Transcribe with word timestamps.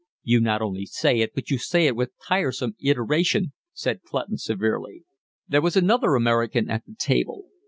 "You 0.23 0.39
not 0.41 0.63
only 0.63 0.87
say 0.87 1.19
it, 1.19 1.35
but 1.35 1.51
you 1.51 1.59
say 1.59 1.85
it 1.85 1.95
with 1.95 2.11
tiresome 2.27 2.75
iteration," 2.81 3.53
said 3.71 4.01
Clutton 4.01 4.39
severely. 4.39 5.03
There 5.47 5.61
was 5.61 5.75
another 5.77 6.15
American 6.15 6.71
at 6.71 6.87
the 6.87 6.95
table. 6.95 7.43